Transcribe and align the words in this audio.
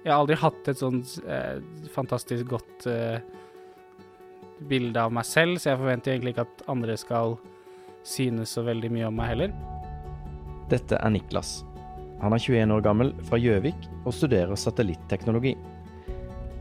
Jeg 0.00 0.12
har 0.14 0.22
aldri 0.22 0.36
hatt 0.40 0.68
et 0.70 0.80
sånn 0.80 1.02
eh, 1.28 1.58
fantastisk 1.92 2.48
godt 2.48 2.86
eh, 2.88 3.20
bilde 4.70 5.00
av 5.00 5.12
meg 5.12 5.26
selv, 5.28 5.58
så 5.60 5.72
jeg 5.72 5.80
forventer 5.80 6.14
egentlig 6.14 6.34
ikke 6.34 6.46
at 6.46 6.62
andre 6.72 6.96
skal 7.00 7.36
synes 8.06 8.54
så 8.56 8.64
veldig 8.64 8.90
mye 8.94 9.10
om 9.10 9.18
meg 9.20 9.34
heller. 9.34 9.52
Dette 10.72 10.96
er 10.96 11.12
Niklas. 11.12 11.58
Han 12.20 12.32
er 12.36 12.40
21 12.40 12.72
år 12.76 12.84
gammel, 12.84 13.12
fra 13.28 13.36
Gjøvik, 13.40 13.88
og 14.04 14.16
studerer 14.16 14.56
satellitteknologi. 14.56 15.54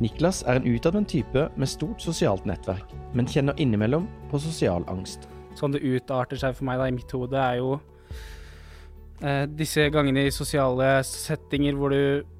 Niklas 0.03 0.41
er 0.47 0.59
en 0.59 0.67
utadvendt 0.67 1.11
type 1.11 1.45
med 1.59 1.71
stort 1.71 2.03
sosialt 2.03 2.45
nettverk, 2.47 2.91
men 3.15 3.27
kjenner 3.27 3.55
innimellom 3.59 4.07
på 4.31 4.39
sosial 4.39 4.83
angst. 4.91 5.27
Sånn 5.59 5.75
det 5.75 5.83
utarter 5.83 6.39
seg 6.39 6.55
for 6.55 6.67
meg 6.67 6.79
da 6.79 6.87
i 6.87 6.95
mitt 6.95 7.11
hode, 7.15 7.39
er 7.39 7.59
jo 7.59 7.73
eh, 9.23 9.43
disse 9.51 9.87
gangene 9.91 10.27
i 10.27 10.35
sosiale 10.35 10.97
settinger 11.07 11.79
hvor 11.79 11.95
du 11.95 12.38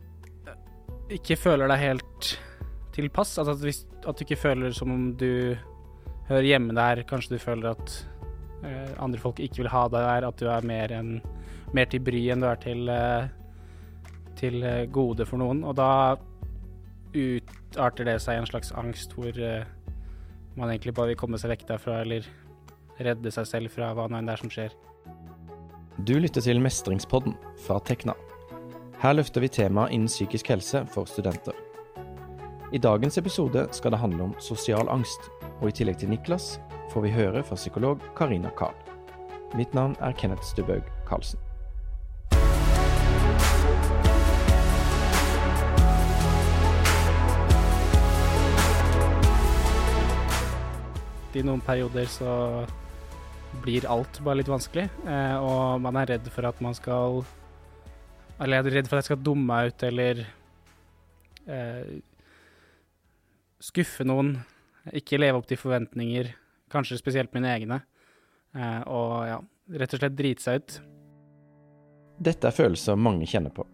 ikke 1.14 1.38
føler 1.39 1.70
deg 1.71 1.82
helt 1.82 2.30
tilpass. 2.95 3.38
Altså 3.41 3.55
at, 3.55 3.66
hvis, 3.66 3.84
at 4.05 4.18
du 4.18 4.26
ikke 4.26 4.40
føler 4.40 4.76
som 4.76 4.94
om 4.94 5.09
du 5.18 5.55
hører 6.30 6.48
hjemme 6.48 6.76
der. 6.77 7.04
Kanskje 7.09 7.35
du 7.35 7.41
føler 7.41 7.73
at 7.73 7.95
eh, 8.63 8.94
andre 9.02 9.22
folk 9.22 9.41
ikke 9.44 9.63
vil 9.63 9.73
ha 9.73 9.85
deg 9.91 10.05
der. 10.05 10.30
At 10.30 10.41
du 10.41 10.49
er 10.52 10.68
mer, 10.68 10.94
en, 10.95 11.18
mer 11.76 11.90
til 11.90 12.04
bry 12.05 12.22
enn 12.30 12.45
du 12.45 12.49
er 12.49 12.62
til, 12.62 12.90
eh, 12.94 13.30
til 14.40 14.62
eh, 14.63 14.85
gode 14.94 15.27
for 15.30 15.41
noen. 15.41 15.63
Og 15.66 15.77
da 15.80 15.91
utarter 17.10 18.05
det 18.05 18.20
seg 18.21 18.38
en 18.38 18.49
slags 18.49 18.71
angst 18.77 19.16
hvor 19.18 19.34
eh, 19.34 19.66
man 20.60 20.70
egentlig 20.70 20.94
bare 20.98 21.13
vil 21.13 21.21
komme 21.21 21.40
seg 21.41 21.54
vekk 21.55 21.66
derfra, 21.71 22.02
eller 22.04 22.27
redde 22.99 23.32
seg 23.32 23.48
selv 23.48 23.73
fra 23.73 23.94
hva 23.96 24.10
nå 24.10 24.20
enn 24.20 24.30
det 24.30 24.35
er 24.35 24.44
som 24.44 24.54
skjer. 24.54 24.76
Du 26.07 26.16
lytter 26.20 26.44
til 26.44 26.62
Mestringspodden 26.63 27.35
fra 27.66 27.80
Tekna. 27.84 28.16
Her 28.99 29.13
løfter 29.16 29.39
vi 29.39 29.48
temaet 29.48 29.94
innen 29.95 30.12
psykisk 30.12 30.49
helse 30.52 30.81
for 30.91 31.07
studenter. 31.07 31.55
I 32.76 32.81
dagens 32.84 33.16
episode 33.17 33.62
skal 33.71 33.94
det 33.94 33.99
handle 34.02 34.26
om 34.26 34.34
sosial 34.43 34.91
angst, 34.91 35.29
og 35.62 35.70
i 35.70 35.71
tillegg 35.77 36.01
til 36.01 36.12
Niklas 36.12 36.57
får 36.91 37.05
vi 37.05 37.13
høre 37.15 37.40
fra 37.48 37.55
psykolog 37.55 38.04
Karina 38.18 38.51
Kahl. 38.59 38.76
Mitt 39.55 39.71
navn 39.74 39.96
er 40.04 40.12
Kenneth 40.12 40.43
Stubhaug 40.43 40.84
Karlsen. 41.07 41.40
I 51.31 51.48
noen 51.48 51.63
perioder 51.63 52.12
så 52.12 52.37
blir 53.63 53.87
alt 53.87 54.20
bare 54.26 54.41
litt 54.41 54.52
vanskelig, 54.52 54.90
eh, 55.07 55.37
og 55.40 55.79
man 55.87 55.96
er 56.04 56.18
redd 56.18 56.34
for 56.35 56.52
at 56.52 56.59
man 56.59 56.76
skal 56.76 57.24
Eller 58.40 58.59
jeg 58.59 58.65
er 58.70 58.77
redd 58.79 58.87
for 58.90 58.98
at 58.98 59.04
jeg 59.04 59.12
skal 59.12 59.23
dumme 59.23 59.48
meg 59.49 59.73
ut 59.73 59.84
eller 59.84 60.21
eh, 61.48 61.95
skuffe 63.59 64.06
noen. 64.07 64.38
Ikke 64.96 65.19
leve 65.19 65.41
opp 65.41 65.50
til 65.50 65.59
forventninger, 65.59 66.31
kanskje 66.72 67.00
spesielt 67.01 67.35
mine 67.35 67.51
egne. 67.51 67.81
Eh, 68.56 68.79
og 68.88 69.12
ja, 69.28 69.41
rett 69.81 69.96
og 69.96 70.01
slett 70.01 70.16
drite 70.18 70.46
seg 70.46 70.62
ut. 70.62 70.79
Dette 72.29 72.50
er 72.50 72.56
følelser 72.56 73.00
mange 73.00 73.28
kjenner 73.29 73.53
på. 73.53 73.68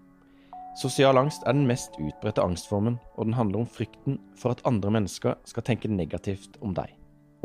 Sosial 0.75 1.15
angst 1.15 1.45
er 1.47 1.55
den 1.55 1.69
mest 1.69 1.93
utbredte 2.01 2.43
angstformen, 2.43 2.97
og 3.15 3.29
den 3.29 3.37
handler 3.37 3.61
om 3.61 3.69
frykten 3.69 4.17
for 4.35 4.51
at 4.51 4.65
andre 4.67 4.91
mennesker 4.97 5.37
skal 5.47 5.63
tenke 5.63 5.87
negativt 5.87 6.57
om 6.59 6.73
deg. 6.75 6.91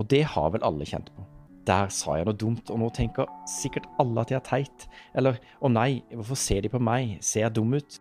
Og 0.00 0.08
det 0.10 0.24
har 0.32 0.50
vel 0.56 0.64
alle 0.66 0.88
kjent 0.88 1.12
på. 1.14 1.29
Der 1.68 1.90
sa 1.92 2.16
jeg 2.16 2.26
noe 2.26 2.36
dumt, 2.36 2.70
og 2.72 2.80
nå 2.80 2.88
tenker 2.96 3.28
sikkert 3.48 3.88
alle 4.00 4.22
at 4.22 4.32
jeg 4.32 4.40
er 4.40 4.46
teit. 4.46 4.86
Eller 5.18 5.40
å 5.60 5.68
nei, 5.72 6.02
hvorfor 6.14 6.38
ser 6.40 6.64
de 6.64 6.72
på 6.72 6.80
meg, 6.82 7.18
ser 7.24 7.44
jeg 7.44 7.56
dum 7.58 7.74
ut? 7.76 7.98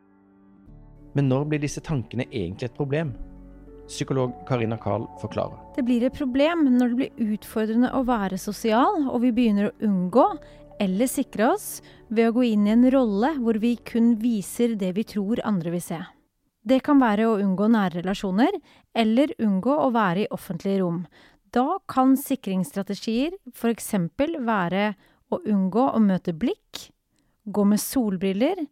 Men 1.18 1.28
når 1.28 1.50
blir 1.50 1.64
disse 1.64 1.84
tankene 1.84 2.28
egentlig 2.30 2.70
et 2.70 2.78
problem? 2.78 3.16
Psykolog 3.90 4.36
Karina 4.46 4.78
Carl 4.78 5.08
forklarer. 5.20 5.58
Det 5.76 5.84
blir 5.88 6.06
et 6.06 6.16
problem 6.16 6.68
når 6.76 6.92
det 6.92 7.00
blir 7.00 7.34
utfordrende 7.36 7.90
å 7.98 8.04
være 8.08 8.38
sosial, 8.38 9.08
og 9.10 9.24
vi 9.26 9.34
begynner 9.34 9.72
å 9.72 9.78
unngå 9.88 10.28
eller 10.80 11.10
sikre 11.12 11.50
oss 11.56 11.82
ved 12.08 12.30
å 12.30 12.36
gå 12.38 12.46
inn 12.54 12.68
i 12.68 12.76
en 12.76 12.86
rolle 12.94 13.34
hvor 13.42 13.60
vi 13.60 13.74
kun 13.84 14.14
viser 14.22 14.78
det 14.80 14.94
vi 14.96 15.04
tror 15.10 15.42
andre 15.44 15.74
vil 15.74 15.84
se. 15.84 16.00
Det 16.70 16.82
kan 16.86 17.02
være 17.02 17.26
å 17.26 17.40
unngå 17.42 17.70
nære 17.72 18.02
relasjoner, 18.04 18.56
eller 18.94 19.34
unngå 19.42 19.74
å 19.74 19.90
være 19.96 20.26
i 20.26 20.32
offentlige 20.36 20.84
rom. 20.84 21.04
Da 21.54 21.80
kan 21.90 22.16
sikringsstrategier 22.20 23.34
f.eks. 23.54 23.94
være 24.46 24.94
å 25.34 25.40
unngå 25.50 25.86
å 25.96 26.02
møte 26.04 26.34
blikk, 26.34 26.90
gå 27.50 27.66
med 27.66 27.82
solbriller, 27.82 28.66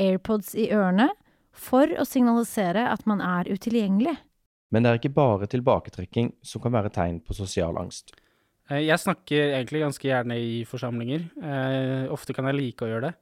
AirPods 0.00 0.54
i 0.56 0.70
ørene, 0.72 1.10
for 1.52 1.90
å 2.00 2.06
signalisere 2.08 2.86
at 2.88 3.04
man 3.08 3.20
er 3.20 3.50
utilgjengelig. 3.52 4.14
Men 4.72 4.84
det 4.84 4.90
er 4.90 5.00
ikke 5.02 5.16
bare 5.18 5.48
tilbaketrekking 5.52 6.32
som 6.46 6.62
kan 6.64 6.72
være 6.72 6.92
tegn 6.94 7.18
på 7.20 7.36
sosial 7.36 7.76
angst. 7.76 8.14
Eh, 8.70 8.86
Jeg 8.86 8.98
snakker 9.02 9.52
egentlig 9.58 9.82
ganske 9.84 10.08
gjerne 10.08 10.38
i 10.40 10.62
forsamlinger. 10.64 11.28
Eh, 11.36 12.06
ofte 12.12 12.32
kan 12.32 12.48
jeg 12.48 12.56
like 12.56 12.86
å 12.86 12.88
gjøre 12.88 13.10
det. 13.10 13.14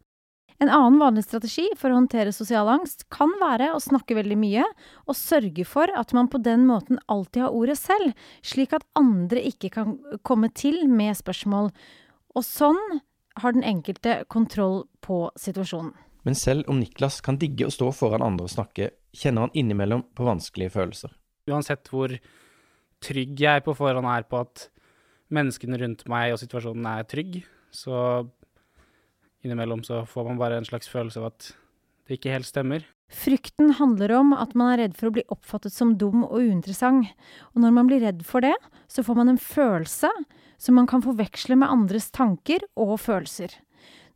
En 0.60 0.69
annen 0.69 0.98
vanlig 1.00 1.22
strategi 1.25 1.71
for 1.81 1.88
å 1.88 1.97
håndtere 1.97 2.34
sosial 2.37 2.69
angst 2.69 3.06
kan 3.12 3.31
være 3.41 3.71
å 3.72 3.81
snakke 3.81 4.12
veldig 4.19 4.37
mye, 4.37 4.65
og 5.09 5.16
sørge 5.16 5.65
for 5.65 5.88
at 5.97 6.12
man 6.12 6.28
på 6.28 6.37
den 6.44 6.66
måten 6.69 7.00
alltid 7.09 7.47
har 7.47 7.54
ordet 7.56 7.78
selv, 7.81 8.12
slik 8.44 8.75
at 8.76 8.84
andre 8.99 9.41
ikke 9.49 9.70
kan 9.72 9.94
komme 10.20 10.50
til 10.53 10.82
med 10.84 11.16
spørsmål. 11.16 11.70
Og 12.37 12.44
sånn 12.44 13.00
har 13.41 13.56
den 13.56 13.65
enkelte 13.65 14.19
kontroll 14.28 14.82
på 15.00 15.31
situasjonen. 15.41 15.94
Men 16.28 16.37
selv 16.37 16.69
om 16.69 16.76
Niklas 16.82 17.22
kan 17.25 17.38
digge 17.41 17.65
å 17.65 17.72
stå 17.72 17.88
foran 17.97 18.25
andre 18.26 18.44
og 18.44 18.53
snakke, 18.53 18.91
kjenner 19.16 19.47
han 19.47 19.56
innimellom 19.56 20.04
på 20.12 20.26
vanskelige 20.26 20.75
følelser. 20.75 21.15
Uansett 21.49 21.88
hvor 21.88 22.12
trygg 23.00 23.41
jeg 23.41 23.65
på 23.65 23.72
forhånd 23.78 24.10
er 24.12 24.28
på 24.28 24.43
at 24.44 24.66
menneskene 25.32 25.81
rundt 25.81 26.04
meg 26.10 26.34
og 26.34 26.43
situasjonen 26.43 26.84
er 26.91 27.09
trygg, 27.09 27.41
så 27.72 28.28
innimellom 29.45 29.83
så 29.87 30.05
får 30.06 30.28
man 30.28 30.41
bare 30.41 30.61
en 30.61 30.69
slags 30.69 30.89
følelse 30.91 31.21
av 31.21 31.31
at 31.31 31.53
det 32.09 32.19
ikke 32.19 32.34
helt 32.34 32.49
stemmer. 32.49 32.84
Frykten 33.11 33.73
handler 33.78 34.12
om 34.15 34.34
at 34.37 34.53
man 34.59 34.73
er 34.73 34.84
redd 34.84 34.95
for 34.99 35.11
å 35.11 35.15
bli 35.17 35.25
oppfattet 35.34 35.75
som 35.75 35.97
dum 35.99 36.23
og 36.28 36.37
uinteressant. 36.39 37.11
Og 37.55 37.65
når 37.65 37.75
man 37.75 37.91
blir 37.91 38.05
redd 38.05 38.23
for 38.27 38.45
det, 38.45 38.55
så 38.87 39.03
får 39.06 39.19
man 39.19 39.33
en 39.33 39.41
følelse 39.43 40.11
som 40.61 40.77
man 40.79 40.87
kan 40.91 41.03
forveksle 41.03 41.56
med 41.59 41.73
andres 41.73 42.11
tanker 42.15 42.62
og 42.79 42.99
følelser. 43.03 43.56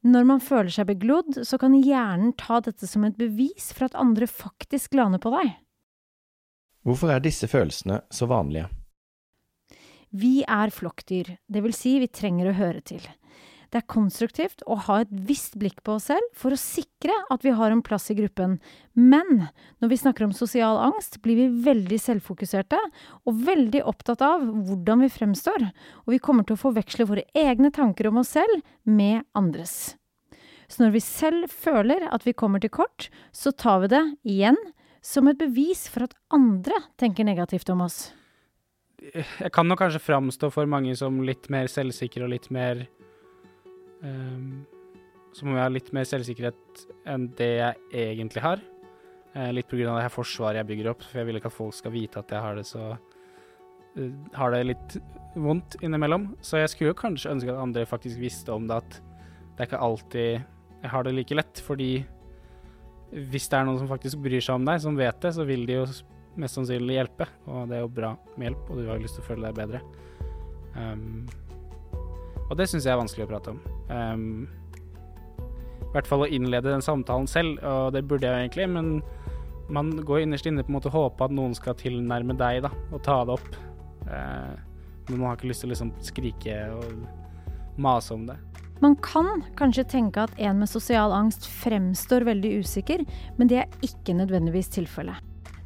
Når 0.04 0.26
man 0.28 0.42
føler 0.44 0.70
seg 0.70 0.90
beglodd, 0.90 1.40
så 1.48 1.58
kan 1.58 1.74
hjernen 1.78 2.34
ta 2.38 2.60
dette 2.62 2.86
som 2.86 3.06
et 3.06 3.16
bevis 3.16 3.70
for 3.72 3.88
at 3.88 3.98
andre 3.98 4.28
faktisk 4.28 4.94
lander 4.98 5.22
på 5.22 5.32
deg. 5.32 5.54
Hvorfor 6.84 7.14
er 7.14 7.22
disse 7.24 7.48
følelsene 7.48 8.02
så 8.12 8.28
vanlige? 8.28 8.68
Vi 10.14 10.44
er 10.44 10.70
flokkdyr, 10.70 11.32
det 11.50 11.62
vil 11.64 11.74
si 11.74 11.96
vi 12.02 12.10
trenger 12.12 12.52
å 12.52 12.58
høre 12.58 12.84
til. 12.84 13.06
Det 13.74 13.80
er 13.80 13.90
konstruktivt 13.90 14.60
å 14.70 14.76
ha 14.86 15.00
et 15.02 15.10
visst 15.26 15.56
blikk 15.58 15.80
på 15.82 15.96
oss 15.96 16.04
selv 16.06 16.28
for 16.38 16.54
å 16.54 16.58
sikre 16.60 17.10
at 17.34 17.42
vi 17.42 17.50
har 17.58 17.72
en 17.74 17.82
plass 17.82 18.06
i 18.12 18.14
gruppen, 18.14 18.60
men 18.94 19.48
når 19.82 19.90
vi 19.90 19.98
snakker 19.98 20.28
om 20.28 20.34
sosial 20.36 20.78
angst, 20.78 21.18
blir 21.24 21.40
vi 21.40 21.48
veldig 21.64 21.98
selvfokuserte 21.98 22.78
og 23.26 23.42
veldig 23.48 23.82
opptatt 23.82 24.22
av 24.22 24.46
hvordan 24.46 25.02
vi 25.02 25.10
fremstår, 25.10 25.66
og 26.06 26.14
vi 26.14 26.22
kommer 26.22 26.46
til 26.46 26.54
å 26.54 26.62
forveksle 26.62 27.08
våre 27.10 27.26
egne 27.34 27.72
tanker 27.74 28.12
om 28.12 28.22
oss 28.22 28.36
selv 28.36 28.62
med 28.86 29.26
andres. 29.34 29.96
Så 30.70 30.84
når 30.84 30.94
vi 30.94 31.02
selv 31.02 31.50
føler 31.50 32.06
at 32.14 32.22
vi 32.28 32.38
kommer 32.38 32.62
til 32.62 32.70
kort, 32.78 33.10
så 33.34 33.50
tar 33.50 33.82
vi 33.82 33.90
det, 33.90 34.04
igjen, 34.22 34.60
som 35.02 35.26
et 35.26 35.42
bevis 35.42 35.88
for 35.90 36.06
at 36.06 36.14
andre 36.30 36.78
tenker 36.94 37.26
negativt 37.26 37.74
om 37.74 37.82
oss. 37.90 38.04
Jeg 39.02 39.50
kan 39.50 39.66
nok 39.66 39.82
kanskje 39.82 40.00
framstå 40.00 40.54
for 40.54 40.70
mange 40.70 40.94
som 40.94 41.18
litt 41.26 41.50
mer 41.50 41.66
selvsikre 41.66 42.22
og 42.22 42.38
litt 42.38 42.54
mer 42.54 42.86
um, 44.04 44.62
må 45.42 45.50
om 45.50 45.56
jeg 45.56 45.64
ha 45.64 45.72
litt 45.72 45.90
mer 45.96 46.06
selvsikkerhet 46.06 46.84
enn 47.10 47.26
det 47.38 47.50
jeg 47.56 48.04
egentlig 48.04 48.44
har. 48.44 48.62
Uh, 49.34 49.50
litt 49.50 49.72
av 49.72 49.80
det 49.80 50.06
her 50.06 50.14
forsvaret 50.14 50.60
jeg 50.60 50.70
bygger 50.70 50.92
opp, 50.92 51.02
for 51.02 51.20
jeg 51.20 51.28
vil 51.28 51.40
ikke 51.40 51.50
at 51.50 51.58
folk 51.58 51.74
skal 51.74 51.94
vite 51.94 52.20
at 52.20 52.30
jeg 52.30 52.44
har 52.44 52.60
det 52.60 52.66
så 52.68 52.94
uh, 52.94 54.14
Har 54.36 54.54
det 54.54 54.62
litt 54.68 54.98
vondt 55.34 55.78
innimellom. 55.82 56.32
Så 56.44 56.62
jeg 56.62 56.70
skulle 56.70 56.92
jo 56.92 57.02
kanskje 57.02 57.32
ønske 57.34 57.50
at 57.50 57.62
andre 57.62 57.86
faktisk 57.88 58.22
visste 58.22 58.54
om 58.54 58.68
det, 58.70 58.78
at 58.82 59.00
det 59.54 59.64
er 59.64 59.70
ikke 59.70 59.86
alltid 59.86 60.28
jeg 60.84 60.92
har 60.92 61.06
det 61.06 61.14
like 61.16 61.36
lett, 61.38 61.60
fordi 61.64 61.92
hvis 63.14 63.46
det 63.48 63.56
er 63.56 63.64
noen 63.68 63.78
som 63.80 63.88
faktisk 63.88 64.20
bryr 64.20 64.42
seg 64.42 64.58
om 64.58 64.66
deg, 64.66 64.82
som 64.82 64.98
vet 64.98 65.20
det, 65.22 65.30
så 65.36 65.46
vil 65.48 65.64
de 65.68 65.78
jo 65.78 65.84
mest 66.40 66.58
sannsynlig 66.58 66.98
hjelpe. 66.98 67.28
Og 67.48 67.70
det 67.70 67.78
er 67.78 67.84
jo 67.84 67.92
bra 68.00 68.10
med 68.34 68.50
hjelp, 68.50 68.66
og 68.68 68.80
du 68.80 68.90
har 68.90 69.00
lyst 69.00 69.16
til 69.16 69.24
å 69.24 69.28
føle 69.28 69.48
deg 69.48 69.56
bedre. 69.62 69.80
Um, 70.74 71.24
og 72.50 72.58
det 72.58 72.68
syns 72.70 72.86
jeg 72.86 72.94
er 72.94 73.00
vanskelig 73.00 73.26
å 73.26 73.30
prate 73.30 73.54
om. 73.54 73.60
Um, 73.88 74.46
I 75.88 75.92
hvert 75.94 76.10
fall 76.10 76.26
å 76.26 76.30
innlede 76.30 76.72
den 76.72 76.84
samtalen 76.84 77.28
selv, 77.30 77.58
og 77.62 77.92
det 77.94 78.04
burde 78.08 78.28
jeg 78.28 78.34
jo 78.34 78.44
egentlig, 78.44 78.68
men 78.74 78.94
man 79.72 79.94
går 80.04 80.24
innerst 80.24 80.48
inne 80.50 80.64
på 80.64 80.72
en 80.72 80.78
måte 80.78 80.90
og 80.90 80.98
håper 80.98 81.28
at 81.28 81.36
noen 81.36 81.54
skal 81.56 81.76
tilnærme 81.80 82.36
deg 82.36 82.64
da, 82.66 82.72
og 82.92 83.04
ta 83.06 83.20
det 83.24 83.38
opp. 83.38 83.60
Uh, 84.08 84.54
men 85.08 85.20
man 85.20 85.30
har 85.30 85.38
ikke 85.38 85.52
lyst 85.52 85.64
til 85.64 85.70
å 85.70 85.74
liksom 85.74 85.94
skrike 86.04 86.58
og 86.74 87.78
mase 87.80 88.14
om 88.14 88.26
det. 88.28 88.36
Man 88.82 88.96
kan 89.00 89.44
kanskje 89.56 89.86
tenke 89.88 90.24
at 90.24 90.34
en 90.36 90.58
med 90.60 90.68
sosial 90.68 91.14
angst 91.14 91.46
fremstår 91.62 92.26
veldig 92.26 92.50
usikker, 92.64 93.04
men 93.38 93.50
det 93.50 93.62
er 93.62 93.86
ikke 93.86 94.16
nødvendigvis 94.18 94.72
tilfellet. 94.74 95.20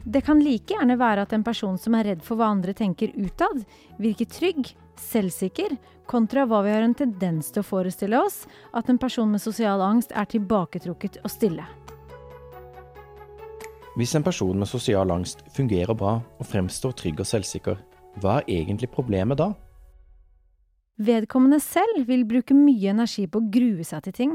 Det 0.09 0.23
kan 0.25 0.41
like 0.41 0.73
gjerne 0.73 0.97
være 1.01 1.25
at 1.27 1.33
en 1.37 1.45
person 1.45 1.77
som 1.81 1.97
er 1.99 2.13
redd 2.13 2.23
for 2.25 2.39
hva 2.39 2.53
andre 2.55 2.73
tenker 2.77 3.13
utad, 3.19 3.65
virker 4.01 4.29
trygg, 4.31 4.71
selvsikker, 4.99 5.75
kontra 6.09 6.47
hva 6.49 6.63
vi 6.65 6.73
har 6.73 6.87
en 6.87 6.97
tendens 6.97 7.53
til 7.53 7.63
å 7.63 7.69
forestille 7.69 8.19
oss, 8.19 8.43
at 8.73 8.89
en 8.89 8.99
person 9.01 9.29
med 9.31 9.45
sosial 9.45 9.83
angst 9.85 10.15
er 10.17 10.29
tilbaketrukket 10.33 11.21
og 11.23 11.31
stille. 11.33 11.67
Hvis 13.99 14.15
en 14.15 14.25
person 14.25 14.59
med 14.59 14.71
sosial 14.71 15.11
angst 15.11 15.43
fungerer 15.55 15.97
bra 15.99 16.19
og 16.23 16.47
fremstår 16.47 16.93
trygg 17.01 17.23
og 17.25 17.27
selvsikker, 17.27 17.81
hva 18.23 18.41
er 18.41 18.61
egentlig 18.61 18.91
problemet 18.95 19.41
da? 19.41 19.53
Vedkommende 20.99 21.61
selv 21.63 22.09
vil 22.09 22.25
bruke 22.27 22.55
mye 22.59 22.91
energi 22.91 23.29
på 23.31 23.39
å 23.39 23.49
grue 23.55 23.85
seg 23.87 24.03
til 24.07 24.15
ting, 24.17 24.33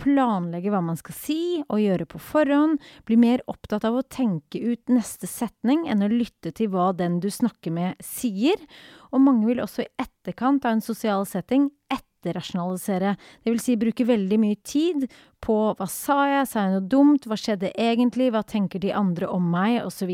planlegge 0.00 0.72
hva 0.72 0.80
man 0.84 0.98
skal 0.98 1.16
si 1.16 1.42
og 1.66 1.80
gjøre 1.82 2.06
på 2.10 2.20
forhånd, 2.22 2.80
bli 3.08 3.18
mer 3.20 3.42
opptatt 3.50 3.84
av 3.88 3.98
å 3.98 4.06
tenke 4.06 4.60
ut 4.60 4.92
neste 4.92 5.28
setning 5.30 5.84
enn 5.90 6.04
å 6.04 6.10
lytte 6.10 6.54
til 6.56 6.72
hva 6.72 6.90
den 6.96 7.20
du 7.22 7.28
snakker 7.32 7.74
med 7.74 8.00
sier, 8.04 8.58
og 9.12 9.22
mange 9.24 9.46
vil 9.50 9.62
også 9.62 9.84
i 9.84 9.92
etterkant 10.02 10.64
av 10.66 10.76
en 10.76 10.84
sosial 10.84 11.26
setting 11.28 11.68
etterrasjonalisere, 12.22 13.16
vil 13.44 13.60
si 13.62 13.76
bruke 13.80 14.06
veldig 14.06 14.38
mye 14.40 14.58
tid 14.64 15.06
på 15.42 15.58
hva 15.76 15.88
sa 15.90 16.22
jeg, 16.30 16.48
sa 16.48 16.66
jeg 16.66 16.76
noe 16.76 16.88
dumt, 16.88 17.26
hva 17.26 17.38
skjedde 17.38 17.74
egentlig, 17.74 18.30
hva 18.32 18.44
tenker 18.46 18.82
de 18.82 18.94
andre 18.94 19.28
om 19.30 19.50
meg, 19.52 19.82
osv. 19.86 20.12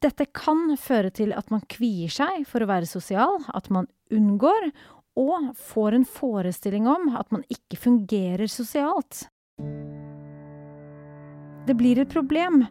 Dette 0.00 0.26
kan 0.32 0.76
føre 0.80 1.12
til 1.12 1.34
at 1.36 1.50
man 1.52 1.62
kvier 1.70 2.10
seg 2.12 2.46
for 2.48 2.64
å 2.64 2.70
være 2.70 2.88
sosial, 2.88 3.38
at 3.54 3.70
man 3.72 3.88
unngår, 4.10 4.70
og 5.18 5.50
får 5.58 5.96
en 5.96 6.06
forestilling 6.06 6.88
om 6.88 7.10
at 7.18 7.30
man 7.34 7.42
ikke 7.50 7.78
fungerer 7.80 8.50
sosialt. 8.50 9.26
Det 11.66 11.76
blir 11.78 12.00
et 12.00 12.12
problem 12.12 12.64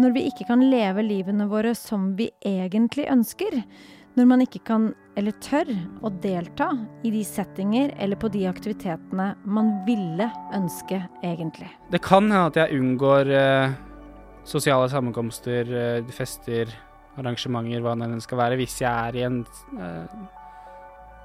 når 0.00 0.14
vi 0.16 0.24
ikke 0.30 0.46
kan 0.48 0.62
leve 0.72 1.04
livene 1.04 1.46
våre 1.50 1.74
som 1.76 2.12
vi 2.16 2.30
egentlig 2.44 3.06
ønsker. 3.12 3.60
Når 4.16 4.28
man 4.28 4.42
ikke 4.44 4.60
kan, 4.68 4.90
eller 5.16 5.32
tør, 5.44 5.68
å 6.04 6.10
delta 6.20 6.68
i 7.04 7.12
de 7.14 7.22
settinger 7.24 7.94
eller 8.00 8.20
på 8.20 8.28
de 8.32 8.44
aktivitetene 8.48 9.30
man 9.44 9.72
ville 9.86 10.28
ønske 10.56 11.00
egentlig. 11.24 11.70
Det 11.92 12.02
kan 12.04 12.28
hende 12.28 12.48
at 12.50 12.60
jeg 12.60 12.80
unngår 12.80 13.32
eh, 13.36 13.76
sosiale 14.48 14.90
sammenkomster, 14.92 15.72
eh, 15.72 16.12
fester, 16.12 16.72
arrangementer, 17.20 17.80
hva 17.84 17.96
det 17.96 18.08
enn 18.08 18.24
skal 18.24 18.40
være, 18.40 18.60
hvis 18.60 18.78
jeg 18.82 18.92
er 18.92 19.18
i 19.18 19.26
en 19.28 19.42
eh, 19.78 20.20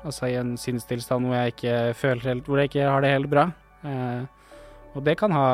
Altså 0.07 0.30
i 0.31 0.38
en 0.39 0.56
sinnstilstand 0.59 1.27
hvor 1.27 1.36
jeg 1.36 1.54
ikke 1.56 1.77
føler 2.00 2.30
helt 2.31 2.48
Hvor 2.48 2.62
jeg 2.62 2.71
ikke 2.71 2.88
har 2.88 3.04
det 3.04 3.12
helt 3.12 3.30
bra. 3.31 3.50
Eh, 3.83 4.24
og 4.95 5.04
det 5.06 5.18
kan 5.19 5.33
ha 5.36 5.48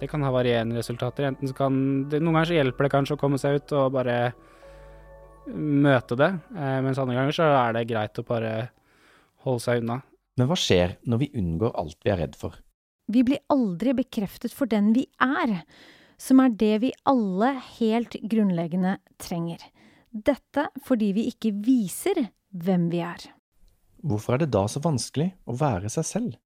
Det 0.00 0.10
kan 0.10 0.22
ha 0.22 0.30
varierende 0.34 0.78
resultater. 0.78 1.26
Enten 1.30 1.50
så 1.50 1.54
kan 1.58 1.78
det, 2.10 2.20
Noen 2.22 2.36
ganger 2.38 2.52
så 2.52 2.58
hjelper 2.58 2.86
det 2.86 2.94
kanskje 2.94 3.16
å 3.16 3.20
komme 3.20 3.38
seg 3.40 3.58
ut 3.58 3.74
og 3.78 3.94
bare 3.96 4.18
møte 5.48 6.14
det, 6.18 6.28
eh, 6.54 6.78
mens 6.84 6.98
andre 7.00 7.16
ganger 7.16 7.34
så 7.34 7.46
er 7.56 7.72
det 7.72 7.88
greit 7.88 8.20
å 8.20 8.24
bare 8.28 8.52
holde 9.46 9.64
seg 9.64 9.82
unna. 9.82 10.02
Men 10.36 10.50
hva 10.50 10.58
skjer 10.60 10.98
når 11.08 11.22
vi 11.22 11.30
unngår 11.40 11.72
alt 11.80 11.96
vi 12.04 12.12
er 12.12 12.20
redd 12.20 12.36
for? 12.38 12.58
Vi 13.08 13.24
blir 13.24 13.40
aldri 13.50 13.94
bekreftet 13.96 14.54
for 14.54 14.70
den 14.70 14.92
vi 14.94 15.06
er 15.24 15.62
som 16.20 16.42
er 16.42 16.54
det 16.60 16.74
vi 16.82 16.92
alle 17.08 17.52
helt 17.78 18.16
grunnleggende 18.28 18.98
trenger. 19.22 19.62
Dette 20.10 20.68
fordi 20.84 21.12
vi 21.16 21.28
ikke 21.32 21.54
viser 21.64 22.26
hvem 22.64 22.88
vi 22.92 23.02
er. 23.04 23.28
Hvorfor 24.06 24.36
er 24.36 24.44
det 24.44 24.52
da 24.54 24.64
så 24.70 24.82
vanskelig 24.82 25.32
å 25.48 25.56
være 25.58 25.90
seg 25.92 26.06
selv? 26.06 26.36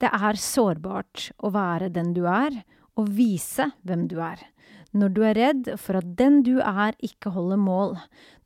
Det 0.00 0.08
er 0.10 0.38
sårbart 0.40 1.28
å 1.44 1.50
være 1.52 1.90
den 1.92 2.14
du 2.16 2.24
er, 2.30 2.62
og 2.98 3.12
vise 3.16 3.70
hvem 3.86 4.06
du 4.10 4.18
er. 4.24 4.40
Når 4.96 5.12
du 5.14 5.20
er 5.22 5.36
redd 5.38 5.68
for 5.78 6.00
at 6.00 6.08
den 6.18 6.40
du 6.42 6.56
er 6.58 6.96
ikke 7.04 7.30
holder 7.34 7.60
mål, 7.60 7.94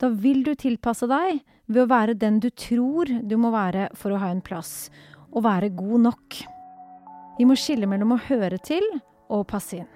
da 0.02 0.10
vil 0.12 0.42
du 0.44 0.52
tilpasse 0.58 1.08
deg 1.08 1.40
ved 1.70 1.84
å 1.86 1.90
være 1.90 2.18
den 2.20 2.42
du 2.42 2.50
tror 2.50 3.08
du 3.24 3.38
må 3.40 3.54
være 3.54 3.88
for 3.96 4.12
å 4.12 4.20
ha 4.20 4.28
en 4.34 4.44
plass, 4.44 4.90
og 5.32 5.46
være 5.46 5.72
god 5.74 6.08
nok. 6.10 6.42
Vi 7.38 7.48
må 7.48 7.56
skille 7.58 7.88
mellom 7.90 8.14
å 8.14 8.22
høre 8.28 8.60
til 8.62 8.84
og 9.32 9.46
passe 9.50 9.80
inn. 9.80 9.93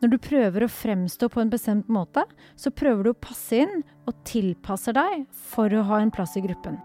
Når 0.00 0.12
du 0.14 0.16
prøver 0.22 0.64
å 0.64 0.72
fremstå 0.72 1.28
på 1.28 1.42
en 1.42 1.50
bestemt 1.52 1.90
måte, 1.92 2.24
så 2.56 2.72
prøver 2.72 3.04
du 3.04 3.10
å 3.12 3.20
passe 3.20 3.58
inn 3.66 3.82
og 4.08 4.16
tilpasser 4.28 4.96
deg 4.96 5.26
for 5.52 5.72
å 5.76 5.84
ha 5.90 6.00
en 6.00 6.12
plass 6.14 6.38
i 6.40 6.44
gruppen. 6.44 6.78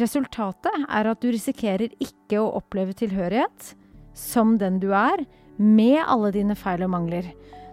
Resultatet 0.00 0.86
er 0.86 1.10
at 1.10 1.20
du 1.20 1.28
risikerer 1.34 1.92
ikke 2.00 2.40
å 2.40 2.52
oppleve 2.60 2.94
tilhørighet 2.96 3.74
som 4.16 4.56
den 4.60 4.78
du 4.80 4.92
er, 4.96 5.26
med 5.60 6.00
alle 6.06 6.30
dine 6.32 6.56
feil 6.56 6.86
og 6.86 6.94
mangler. 6.94 7.26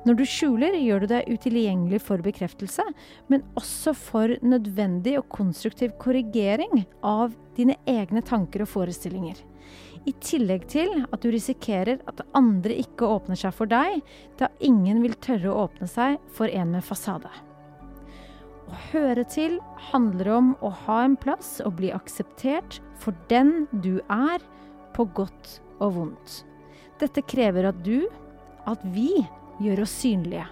Når 0.04 0.18
du 0.19 0.24
skjuler, 0.28 0.75
gjør 0.75 1.04
du 1.04 1.08
deg 1.14 1.30
utilgjengelig 1.31 2.02
for 2.04 2.24
bekreftelse, 2.24 2.84
men 3.31 3.46
også 3.60 3.94
for 3.96 4.34
nødvendig 4.44 5.18
og 5.22 5.30
konstruktiv 5.31 5.96
korrigering 6.02 6.84
av 7.04 7.36
dine 7.56 7.78
egne 7.88 8.24
tanker 8.24 8.66
og 8.66 8.72
forestillinger. 8.72 9.40
I 10.07 10.13
tillegg 10.24 10.69
til 10.71 11.01
at 11.04 11.19
du 11.19 11.27
risikerer 11.33 12.00
at 12.07 12.21
andre 12.38 12.77
ikke 12.80 13.09
åpner 13.12 13.36
seg 13.39 13.51
for 13.56 13.68
deg, 13.68 14.00
da 14.39 14.48
ingen 14.63 15.01
vil 15.04 15.18
tørre 15.19 15.51
å 15.51 15.65
åpne 15.65 15.89
seg 15.92 16.15
for 16.31 16.48
en 16.48 16.71
med 16.77 16.86
fasade. 16.88 17.31
Å 18.68 18.80
høre 18.94 19.25
til 19.27 19.57
handler 19.92 20.31
om 20.38 20.54
å 20.63 20.71
ha 20.86 21.01
en 21.04 21.19
plass 21.19 21.57
og 21.63 21.75
bli 21.80 21.92
akseptert 21.95 22.80
for 23.00 23.15
den 23.31 23.68
du 23.83 23.98
er, 24.07 24.44
på 24.95 25.06
godt 25.13 25.59
og 25.83 25.94
vondt. 26.00 26.42
Dette 26.98 27.21
krever 27.27 27.68
at 27.69 27.83
du, 27.86 28.07
at 28.65 28.81
vi, 28.95 29.12
gjør 29.62 29.83
oss 29.83 29.94
synlige. 30.01 30.48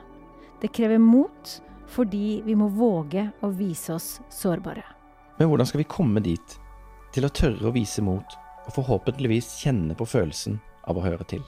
Det 0.61 0.69
krever 0.75 1.01
mot 1.01 1.57
fordi 1.95 2.41
vi 2.45 2.55
må 2.57 2.67
våge 2.73 3.27
å 3.45 3.49
vise 3.55 3.95
oss 3.95 4.15
sårbare. 4.33 4.83
Men 5.39 5.49
hvordan 5.49 5.69
skal 5.69 5.83
vi 5.83 5.91
komme 5.95 6.23
dit? 6.25 6.59
Til 7.15 7.27
å 7.27 7.31
tørre 7.33 7.69
å 7.69 7.73
vise 7.75 8.03
mot 8.03 8.35
og 8.65 8.73
forhåpentligvis 8.77 9.55
kjenne 9.61 9.95
på 9.97 10.07
følelsen 10.09 10.59
av 10.89 10.97
å 10.97 11.05
høre 11.05 11.25
til. 11.29 11.43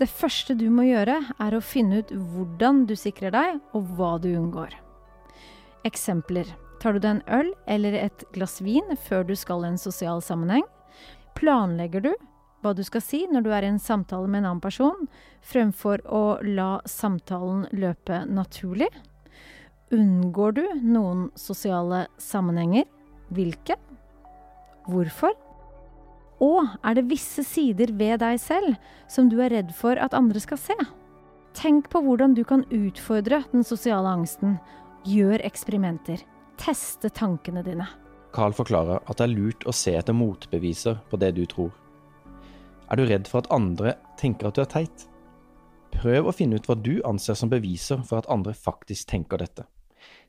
Det 0.00 0.08
første 0.08 0.56
du 0.58 0.66
må 0.72 0.86
gjøre, 0.88 1.18
er 1.38 1.54
å 1.54 1.62
finne 1.62 2.00
ut 2.02 2.10
hvordan 2.10 2.86
du 2.88 2.96
sikrer 2.98 3.34
deg, 3.34 3.60
og 3.76 3.92
hva 3.98 4.16
du 4.22 4.32
unngår. 4.32 4.74
Eksempler. 5.86 6.48
Tar 6.82 6.96
du 6.96 7.02
deg 7.02 7.18
en 7.18 7.24
øl 7.30 7.52
eller 7.70 7.94
et 7.94 8.24
glass 8.34 8.58
vin 8.64 8.96
før 9.04 9.26
du 9.28 9.36
skal 9.38 9.62
i 9.62 9.70
en 9.70 9.78
sosial 9.78 10.22
sammenheng? 10.24 10.64
Planlegger 11.38 12.02
du 12.02 12.12
hva 12.62 12.72
du 12.74 12.82
skal 12.86 13.02
si 13.02 13.24
når 13.30 13.44
du 13.44 13.52
er 13.54 13.66
i 13.66 13.70
en 13.70 13.80
samtale 13.82 14.30
med 14.30 14.42
en 14.42 14.52
annen 14.52 14.64
person, 14.64 15.06
fremfor 15.46 16.02
å 16.06 16.38
la 16.46 16.80
samtalen 16.88 17.68
løpe 17.74 18.22
naturlig? 18.30 18.90
Unngår 19.92 20.58
du 20.58 20.64
noen 20.80 21.28
sosiale 21.38 22.06
sammenhenger? 22.22 22.86
Hvilke? 23.34 23.76
Hvorfor? 24.88 25.34
Og 26.42 26.66
er 26.82 26.98
det 26.98 27.06
visse 27.10 27.44
sider 27.46 27.92
ved 27.94 28.18
deg 28.22 28.40
selv 28.42 28.74
som 29.10 29.28
du 29.30 29.38
er 29.44 29.52
redd 29.54 29.70
for 29.76 29.98
at 30.00 30.16
andre 30.16 30.42
skal 30.42 30.58
se? 30.58 30.76
Tenk 31.54 31.90
på 31.92 32.00
hvordan 32.02 32.34
du 32.34 32.42
kan 32.48 32.64
utfordre 32.72 33.42
den 33.52 33.64
sosiale 33.66 34.10
angsten. 34.10 34.56
Gjør 35.06 35.42
eksperimenter. 35.44 36.24
Teste 36.58 37.10
tankene 37.14 37.62
dine. 37.66 37.86
Carl 38.32 38.54
forklarer 38.56 39.02
at 39.04 39.18
det 39.20 39.26
er 39.26 39.34
lurt 39.34 39.66
å 39.68 39.74
se 39.76 39.94
etter 39.98 40.16
motbeviser 40.16 40.98
på 41.10 41.20
det 41.20 41.34
du 41.36 41.44
tror. 41.46 41.70
Er 42.90 42.98
du 42.98 43.06
redd 43.08 43.28
for 43.28 43.42
at 43.42 43.52
andre 43.52 43.94
tenker 44.20 44.48
at 44.48 44.56
du 44.56 44.64
er 44.64 44.72
teit? 44.72 45.06
Prøv 45.92 46.28
å 46.28 46.34
finne 46.34 46.56
ut 46.56 46.66
hva 46.66 46.76
du 46.80 46.96
anser 47.08 47.36
som 47.38 47.52
beviser 47.52 48.00
for 48.08 48.22
at 48.22 48.30
andre 48.32 48.56
faktisk 48.56 49.10
tenker 49.12 49.42
dette. 49.42 49.68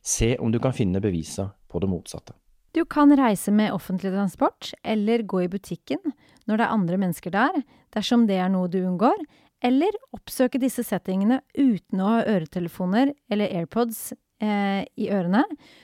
Se 0.03 0.36
om 0.38 0.51
du 0.51 0.60
kan 0.60 0.75
finne 0.75 1.01
beviser 1.03 1.53
på 1.72 1.79
det 1.79 1.89
motsatte. 1.89 2.36
Du 2.74 2.86
kan 2.89 3.13
reise 3.13 3.51
med 3.53 3.74
offentlig 3.74 4.10
transport 4.15 4.72
eller 4.84 5.22
gå 5.22 5.44
i 5.44 5.50
butikken 5.51 6.01
når 6.50 6.58
det 6.58 6.65
er 6.65 6.74
andre 6.74 6.98
mennesker 6.98 7.34
der, 7.34 7.60
dersom 7.94 8.25
det 8.25 8.39
er 8.42 8.50
noe 8.50 8.68
du 8.68 8.80
unngår, 8.82 9.20
eller 9.63 9.94
oppsøke 10.15 10.58
disse 10.60 10.82
settingene 10.84 11.38
uten 11.53 12.01
å 12.01 12.15
ha 12.15 12.24
øretelefoner 12.25 13.13
eller 13.32 13.53
AirPods 13.62 14.00
eh, 14.42 14.82
i 14.98 15.12
ørene. 15.13 15.44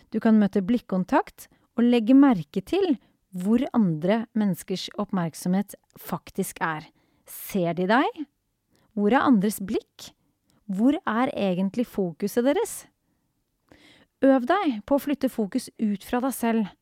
Du 0.09 0.17
kan 0.19 0.41
møte 0.41 0.65
blikkontakt 0.65 1.45
og 1.77 1.85
legge 1.85 2.17
merke 2.17 2.65
til 2.65 2.97
hvor 3.37 3.61
andre 3.77 4.23
menneskers 4.33 4.87
oppmerksomhet 4.97 5.77
faktisk 6.01 6.57
er. 6.65 6.89
Ser 7.29 7.77
de 7.77 7.85
deg? 7.93 8.23
Hvor 8.97 9.13
er 9.13 9.29
andres 9.29 9.61
blikk? 9.61 10.09
Hvor 10.65 10.97
er 11.05 11.29
egentlig 11.37 11.85
fokuset 11.85 12.49
deres? 12.49 12.81
Øv 14.25 14.49
deg 14.49 14.81
på 14.89 14.97
å 14.97 15.05
flytte 15.05 15.29
fokus 15.31 15.69
ut 15.77 16.03
fra 16.03 16.19
deg 16.25 16.33
selv 16.35 16.75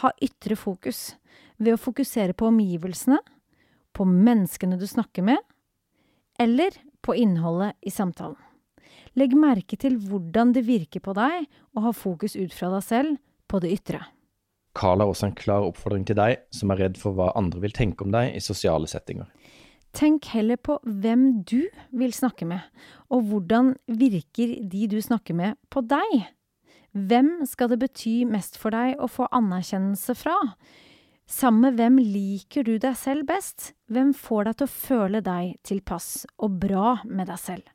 ha 0.00 0.12
ytre 0.22 0.56
fokus 0.58 1.12
ved 1.62 1.76
å 1.76 1.80
fokusere 1.80 2.36
på 2.36 2.48
omgivelsene, 2.50 3.18
på 3.92 4.06
menneskene 4.08 4.78
du 4.80 4.86
snakker 4.88 5.24
med, 5.26 5.38
eller 6.40 6.76
på 7.04 7.14
innholdet 7.18 7.76
i 7.84 7.92
samtalen. 7.92 8.38
Legg 9.18 9.34
merke 9.36 9.76
til 9.76 9.98
hvordan 10.00 10.54
det 10.56 10.64
virker 10.64 11.02
på 11.04 11.12
deg 11.16 11.44
å 11.76 11.84
ha 11.84 11.92
fokus 11.92 12.36
ut 12.38 12.54
fra 12.56 12.70
deg 12.72 12.84
selv 12.86 13.18
på 13.50 13.60
det 13.60 13.74
ytre. 13.76 14.00
Carl 14.72 15.02
har 15.02 15.10
også 15.12 15.28
en 15.28 15.36
klar 15.36 15.66
oppfordring 15.66 16.06
til 16.08 16.16
deg 16.16 16.40
som 16.54 16.72
er 16.72 16.86
redd 16.86 16.96
for 17.00 17.16
hva 17.16 17.28
andre 17.36 17.60
vil 17.60 17.74
tenke 17.76 18.06
om 18.06 18.14
deg 18.14 18.32
i 18.32 18.40
sosiale 18.40 18.88
settinger. 18.88 19.28
Tenk 19.92 20.30
heller 20.32 20.56
på 20.56 20.78
hvem 20.88 21.42
du 21.44 21.66
vil 21.92 22.14
snakke 22.16 22.48
med, 22.48 22.62
og 23.12 23.28
hvordan 23.28 23.74
virker 23.84 24.54
de 24.64 24.86
du 24.88 24.96
snakker 25.04 25.36
med, 25.36 25.58
på 25.68 25.84
deg? 25.84 26.22
Hvem 26.92 27.46
skal 27.48 27.70
det 27.72 27.78
bety 27.80 28.18
mest 28.28 28.58
for 28.60 28.74
deg 28.74 28.98
å 29.00 29.08
få 29.08 29.24
anerkjennelse 29.32 30.12
fra? 30.18 30.34
Sammen 31.24 31.64
med 31.64 31.78
hvem 31.78 31.96
liker 32.04 32.66
du 32.66 32.74
deg 32.76 32.98
selv 33.00 33.24
best? 33.30 33.70
Hvem 33.88 34.10
får 34.12 34.50
deg 34.50 34.58
til 34.58 34.68
å 34.68 34.74
føle 34.74 35.22
deg 35.24 35.54
tilpass 35.64 36.26
og 36.36 36.58
bra 36.60 36.98
med 37.08 37.30
deg 37.32 37.40
selv? 37.40 37.70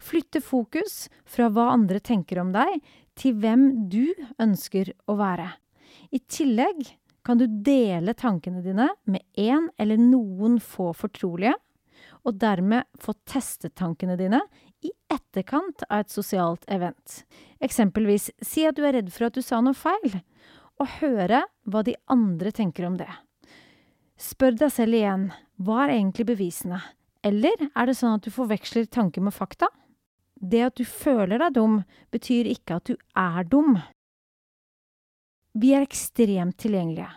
Flytte 0.00 0.40
fokus 0.44 1.10
fra 1.28 1.50
hva 1.52 1.68
andre 1.74 2.00
tenker 2.00 2.40
om 2.40 2.54
deg, 2.54 2.80
til 3.16 3.36
hvem 3.42 3.88
du 3.92 4.14
ønsker 4.40 4.94
å 5.08 5.18
være. 5.20 5.50
I 6.16 6.20
tillegg 6.24 6.80
kan 7.26 7.40
du 7.40 7.44
dele 7.48 8.14
tankene 8.16 8.64
dine 8.64 8.88
med 9.04 9.24
én 9.36 9.68
eller 9.76 10.00
noen 10.00 10.60
få 10.64 10.92
fortrolige, 10.96 11.56
og 12.24 12.40
dermed 12.40 12.88
få 13.02 13.12
testet 13.28 13.76
tankene 13.76 14.16
dine 14.16 14.40
i 14.86 14.92
etterkant 15.12 15.84
av 15.88 16.04
et 16.04 16.12
sosialt 16.12 16.64
event. 16.72 17.22
Eksempelvis 17.62 18.30
si 18.44 18.66
at 18.68 18.76
du 18.78 18.84
er 18.86 18.98
redd 18.98 19.12
for 19.14 19.28
at 19.28 19.36
du 19.36 19.42
sa 19.44 19.60
noe 19.64 19.76
feil, 19.76 20.20
og 20.76 20.92
høre 21.00 21.42
hva 21.64 21.82
de 21.86 21.96
andre 22.12 22.52
tenker 22.54 22.86
om 22.88 22.98
det. 23.00 23.08
Spør 24.20 24.56
deg 24.60 24.72
selv 24.72 24.96
igjen 24.96 25.30
hva 25.60 25.84
er 25.84 25.96
egentlig 25.96 26.28
bevisene, 26.30 26.80
eller 27.24 27.68
er 27.68 27.88
det 27.88 27.96
sånn 27.98 28.16
at 28.18 28.24
du 28.24 28.32
forveksler 28.32 28.88
tanker 28.92 29.24
med 29.24 29.34
fakta? 29.34 29.68
Det 30.36 30.62
at 30.66 30.76
du 30.76 30.84
føler 30.84 31.40
deg 31.40 31.56
dum, 31.56 31.78
betyr 32.12 32.48
ikke 32.52 32.78
at 32.78 32.90
du 32.90 32.96
er 33.16 33.46
dum. 33.48 33.78
Vi 35.56 35.72
er 35.72 35.86
ekstremt 35.86 36.58
tilgjengelige, 36.60 37.08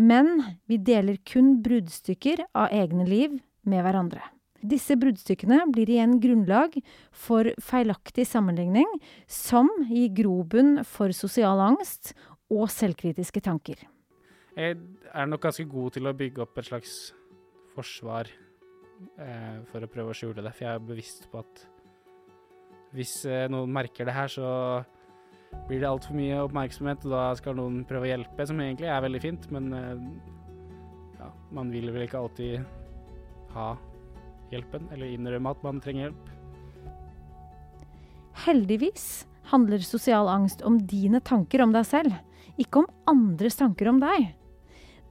men 0.00 0.32
vi 0.68 0.80
deler 0.80 1.20
kun 1.28 1.58
bruddstykker 1.64 2.46
av 2.56 2.72
egne 2.72 3.04
liv 3.08 3.36
med 3.68 3.84
hverandre. 3.84 4.24
Disse 4.64 4.96
bruddstykkene 5.00 5.64
blir 5.72 5.90
igjen 5.90 6.16
grunnlag 6.22 6.78
for 7.12 7.50
feilaktig 7.62 8.26
sammenligning, 8.28 8.88
som 9.26 9.68
gir 9.90 10.14
grobunn 10.16 10.80
for 10.86 11.12
sosial 11.16 11.60
angst 11.64 12.14
og 12.52 12.68
selvkritiske 12.72 13.42
tanker. 13.44 13.84
Jeg 14.56 14.78
er 15.12 15.28
nok 15.28 15.42
ganske 15.44 15.66
god 15.68 15.96
til 15.98 16.08
å 16.08 16.16
bygge 16.16 16.44
opp 16.46 16.58
et 16.58 16.68
slags 16.70 16.92
forsvar 17.74 18.30
eh, 19.20 19.58
for 19.68 19.84
å 19.84 19.90
prøve 19.92 20.14
å 20.14 20.16
skjule 20.16 20.44
det, 20.44 20.52
for 20.56 20.64
jeg 20.64 20.78
er 20.78 20.86
bevisst 20.86 21.26
på 21.32 21.42
at 21.42 21.66
hvis 22.96 23.18
eh, 23.28 23.48
noen 23.52 23.72
merker 23.72 24.08
det 24.08 24.14
her, 24.16 24.32
så 24.32 24.48
blir 25.68 25.82
det 25.82 25.90
altfor 25.90 26.16
mye 26.16 26.40
oppmerksomhet, 26.46 27.04
og 27.04 27.12
da 27.12 27.26
skal 27.36 27.58
noen 27.58 27.82
prøve 27.88 28.08
å 28.08 28.10
hjelpe, 28.14 28.46
som 28.48 28.60
egentlig 28.62 28.88
er 28.92 29.04
veldig 29.04 29.22
fint, 29.22 29.50
men 29.52 29.68
eh, 29.76 29.92
ja, 31.20 31.30
man 31.58 31.72
vil 31.74 31.92
vel 31.92 32.06
ikke 32.06 32.22
alltid 32.22 33.52
ha 33.56 33.74
hjelpen, 34.52 34.86
eller 34.92 35.10
innrømme 35.10 35.52
at 35.52 35.64
man 35.66 35.80
trenger 35.82 36.08
hjelp. 36.08 36.32
Heldigvis 38.46 39.26
handler 39.50 39.84
sosial 39.84 40.28
angst 40.28 40.62
om 40.66 40.78
dine 40.88 41.22
tanker 41.24 41.62
om 41.64 41.72
deg 41.74 41.86
selv, 41.88 42.14
ikke 42.60 42.82
om 42.82 42.90
andres 43.10 43.58
tanker 43.58 43.90
om 43.90 44.00
deg. 44.02 44.32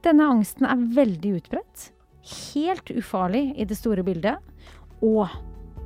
Denne 0.04 0.28
angsten 0.30 0.66
er 0.68 0.84
veldig 0.96 1.36
utbredt, 1.40 1.90
helt 2.54 2.90
ufarlig 2.94 3.48
i 3.58 3.66
det 3.66 3.78
store 3.78 4.04
bildet, 4.06 4.38
og 5.02 5.26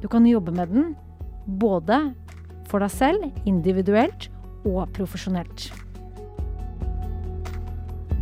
du 0.01 0.09
kan 0.09 0.27
jobbe 0.29 0.55
med 0.57 0.73
den 0.73 0.93
både 1.61 2.03
for 2.71 2.83
deg 2.85 2.93
selv, 2.95 3.27
individuelt 3.49 4.29
og 4.69 4.85
profesjonelt. 4.97 5.71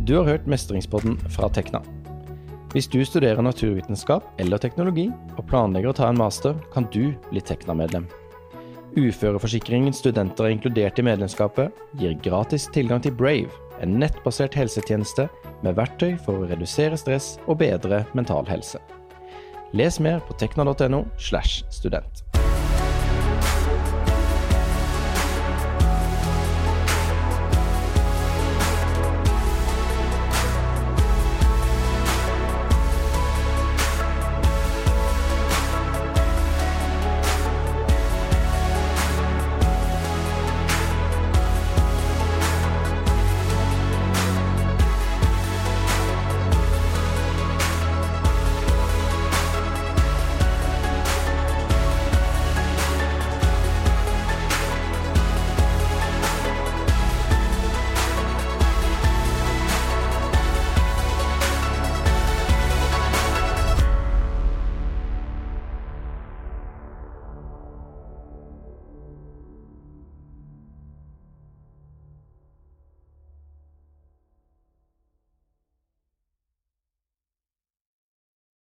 Du 0.07 0.15
har 0.17 0.25
hørt 0.25 0.47
Mestringspodden 0.49 1.19
fra 1.29 1.51
Tekna. 1.53 1.83
Hvis 2.69 2.85
du 2.87 2.99
studerer 3.05 3.41
naturvitenskap 3.41 4.27
eller 4.37 4.61
teknologi 4.61 5.07
og 5.39 5.45
planlegger 5.49 5.89
å 5.89 5.95
ta 5.97 6.09
en 6.11 6.19
master, 6.19 6.53
kan 6.69 6.85
du 6.93 7.15
bli 7.31 7.41
Tekna-medlem. 7.41 8.05
Uføreforsikringen 8.93 9.93
studenter 9.93 10.45
er 10.45 10.53
inkludert 10.53 11.01
i 11.01 11.05
medlemskapet, 11.05 11.73
gir 11.97 12.13
gratis 12.21 12.67
tilgang 12.73 13.01
til 13.01 13.15
Brave, 13.17 13.49
en 13.81 13.97
nettbasert 13.97 14.57
helsetjeneste 14.57 15.25
med 15.65 15.81
verktøy 15.81 16.13
for 16.21 16.37
å 16.37 16.49
redusere 16.51 16.97
stress 16.99 17.37
og 17.47 17.61
bedre 17.63 18.03
mental 18.13 18.45
helse. 18.49 18.81
Les 19.73 19.97
mer 20.01 20.21
på 20.25 20.37
tekna.no 20.37 21.05
slash 21.17 21.63
student. 21.73 22.28